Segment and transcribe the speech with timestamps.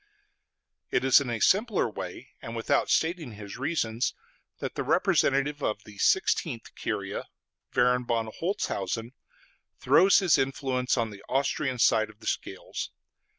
[0.89, 4.15] It is in a simpler way and without stating his reasons
[4.57, 7.25] that the representative of the Sixteenth Curia,
[7.71, 9.13] Baron von Holzhausen,
[9.77, 12.89] throws his influence on the Austrian side of the scales.